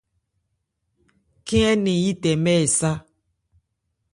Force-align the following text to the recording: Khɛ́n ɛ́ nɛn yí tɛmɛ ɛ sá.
Khɛ́n 1.45 1.65
ɛ́ 1.79 1.81
nɛn 1.83 1.99
yí 2.03 2.11
tɛmɛ 2.21 2.51
ɛ 2.63 2.65
sá. 2.77 2.91